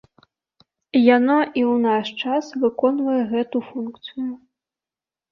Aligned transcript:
Яно 1.15 1.33
і 1.59 1.61
ў 1.71 1.75
наш 1.83 2.07
час 2.27 2.43
выконвае 2.63 3.19
гэту 3.33 3.61
функцыю. 3.67 4.25